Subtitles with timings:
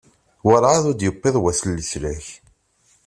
[0.45, 2.25] Werɛad i d-yewwiḍ wass n leslak.